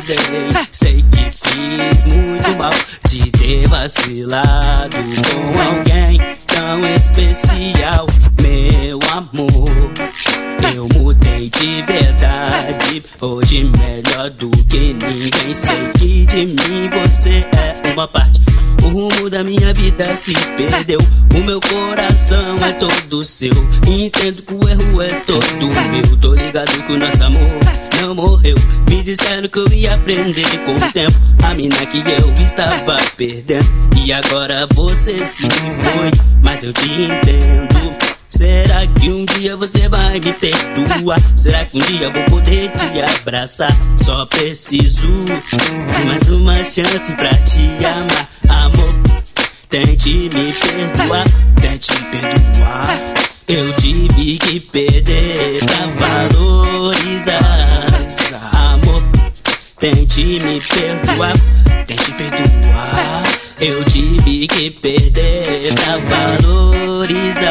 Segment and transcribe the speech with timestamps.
[0.00, 0.16] pisei.
[0.72, 2.72] Sei que fiz muito mal
[3.06, 8.06] de ter vacilado com alguém tão especial,
[8.42, 9.92] meu amor.
[10.74, 15.54] Eu mudei de verdade, hoje melhor do que ninguém.
[15.54, 18.40] Sei que de mim você é uma parte.
[18.82, 21.00] O rumo da minha vida se perdeu.
[21.34, 23.52] O meu coração é todo seu.
[23.86, 26.16] Entendo que o erro é todo meu.
[26.18, 28.56] Tô ligado que o nosso amor não morreu.
[28.88, 31.16] Me disseram que eu ia aprender com o tempo.
[31.42, 33.68] A mina que eu estava perdendo.
[34.04, 36.10] E agora você se foi,
[36.42, 37.80] mas eu te entendo.
[38.28, 41.20] Será que um dia você vai me perdoar?
[41.36, 43.70] Será que um dia vou poder te abraçar?
[44.02, 48.28] Só preciso de mais uma chance pra te amar,
[48.64, 48.94] amor.
[49.68, 51.26] Tente me perdoar,
[51.60, 53.00] tente me perdoar.
[53.46, 56.69] Eu tive que perder pra valorizar,
[59.80, 61.32] Tente me perdoar,
[61.86, 63.22] tente perdoar.
[63.58, 65.96] Eu tive que perder pra
[66.42, 67.46] valorizar.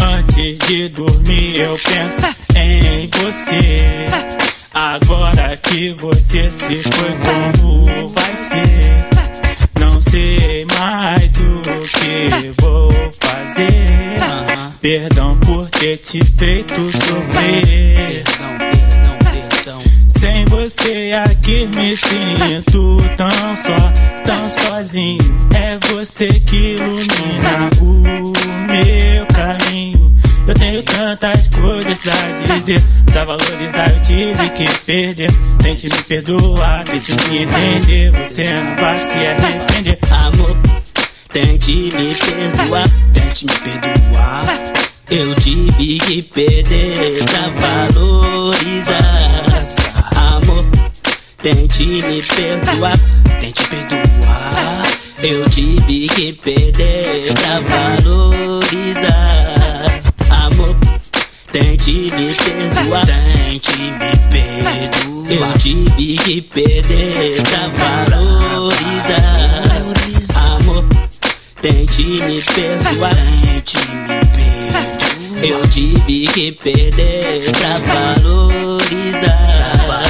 [0.00, 4.08] Antes de dormir eu penso em você.
[4.72, 9.06] Agora que você se foi, como vai ser?
[9.80, 11.62] Não sei mais o
[11.98, 14.20] que vou fazer.
[14.80, 18.75] Perdão por ter te feito sofrer.
[20.66, 23.92] Você aqui me sinto tão só,
[24.24, 25.22] tão sozinho.
[25.54, 28.32] É você que ilumina o
[28.66, 30.12] meu caminho.
[30.48, 32.14] Eu tenho tantas coisas pra
[32.56, 32.82] dizer.
[33.12, 35.32] Pra valorizar eu tive que perder.
[35.62, 38.10] Tente me perdoar, tente me entender.
[38.10, 39.98] Você não vai se arrepender.
[40.10, 40.56] Amor,
[41.32, 44.46] tente me perdoar, tente me perdoar.
[45.12, 49.05] Eu tive que perder pra valorizar.
[51.46, 52.98] Tente me perdoar,
[53.38, 54.82] tente perdoar.
[55.22, 59.04] Eu tive que perder pra valorizar.
[60.28, 60.76] Amor,
[61.52, 65.30] tente me perdoar, tente me perdoar.
[65.30, 67.68] Eu tive que perder pra
[68.08, 69.14] valorizar.
[70.34, 70.84] Amor,
[71.62, 75.44] tente me perdoar, tente me perdoar.
[75.44, 79.46] Eu tive que perder pra valorizar.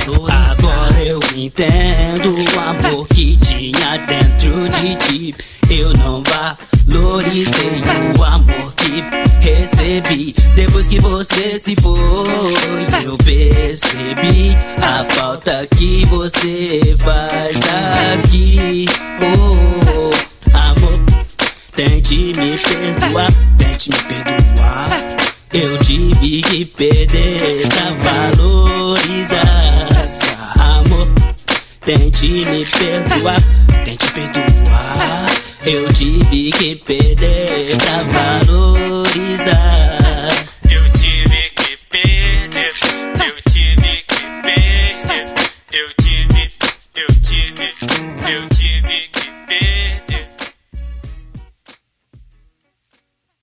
[0.07, 0.36] Agora
[1.07, 5.35] eu entendo o amor que tinha dentro de ti.
[5.71, 7.83] Eu não valorizei
[8.19, 9.05] o amor que
[9.41, 10.35] recebi.
[10.57, 17.57] Depois que você se foi, eu percebi a falta que você faz
[18.15, 18.87] aqui.
[19.23, 21.01] Oh, amor,
[21.77, 25.17] tente me perdoar, tente me perdoar.
[25.53, 27.96] Eu tive que perder pra
[32.67, 33.41] me perdoar,
[33.85, 35.31] tente perdoar.
[35.65, 38.03] Eu tive que perder pra
[38.45, 39.99] valorizar.
[40.69, 42.73] Eu tive que perder,
[43.27, 45.35] eu tive que perder,
[45.73, 46.51] eu tive,
[46.97, 47.75] eu tive,
[48.33, 49.16] eu tive.